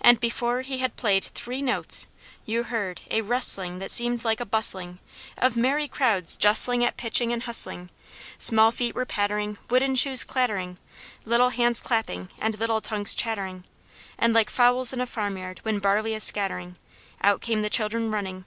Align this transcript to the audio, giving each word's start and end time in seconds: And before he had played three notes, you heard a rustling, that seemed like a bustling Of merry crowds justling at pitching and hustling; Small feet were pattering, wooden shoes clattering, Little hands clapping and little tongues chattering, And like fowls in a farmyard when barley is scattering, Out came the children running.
And 0.00 0.20
before 0.20 0.60
he 0.60 0.78
had 0.78 0.94
played 0.94 1.24
three 1.24 1.60
notes, 1.60 2.06
you 2.44 2.62
heard 2.62 3.00
a 3.10 3.20
rustling, 3.22 3.80
that 3.80 3.90
seemed 3.90 4.22
like 4.22 4.38
a 4.38 4.46
bustling 4.46 5.00
Of 5.36 5.56
merry 5.56 5.88
crowds 5.88 6.36
justling 6.36 6.84
at 6.84 6.96
pitching 6.96 7.32
and 7.32 7.42
hustling; 7.42 7.90
Small 8.38 8.70
feet 8.70 8.94
were 8.94 9.04
pattering, 9.04 9.58
wooden 9.68 9.96
shoes 9.96 10.22
clattering, 10.22 10.78
Little 11.24 11.48
hands 11.50 11.80
clapping 11.80 12.28
and 12.38 12.56
little 12.60 12.80
tongues 12.80 13.12
chattering, 13.12 13.64
And 14.18 14.32
like 14.32 14.50
fowls 14.50 14.92
in 14.92 15.00
a 15.00 15.04
farmyard 15.06 15.58
when 15.64 15.80
barley 15.80 16.14
is 16.14 16.22
scattering, 16.22 16.76
Out 17.20 17.40
came 17.40 17.62
the 17.62 17.68
children 17.68 18.12
running. 18.12 18.44